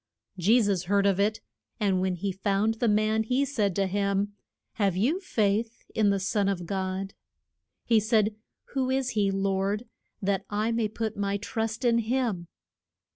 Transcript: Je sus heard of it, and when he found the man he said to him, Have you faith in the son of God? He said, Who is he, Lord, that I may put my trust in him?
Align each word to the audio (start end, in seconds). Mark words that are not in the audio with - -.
Je 0.35 0.59
sus 0.59 0.85
heard 0.85 1.05
of 1.05 1.19
it, 1.19 1.41
and 1.79 2.01
when 2.01 2.15
he 2.15 2.31
found 2.31 2.73
the 2.79 2.87
man 2.87 3.21
he 3.21 3.45
said 3.45 3.75
to 3.75 3.85
him, 3.85 4.33
Have 4.79 4.95
you 4.97 5.19
faith 5.19 5.83
in 5.93 6.09
the 6.09 6.19
son 6.19 6.49
of 6.49 6.65
God? 6.65 7.13
He 7.85 7.99
said, 7.99 8.33
Who 8.73 8.89
is 8.89 9.11
he, 9.11 9.29
Lord, 9.29 9.85
that 10.19 10.43
I 10.49 10.71
may 10.71 10.87
put 10.87 11.15
my 11.15 11.37
trust 11.37 11.85
in 11.85 11.99
him? 11.99 12.47